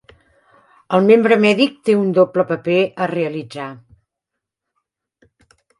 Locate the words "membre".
1.11-1.37